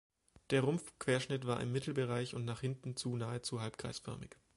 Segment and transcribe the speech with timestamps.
[0.49, 4.31] Der Rumpfquerschnitt war im Mittelbereich und nach hinten zu nahezu halbkreisförmig.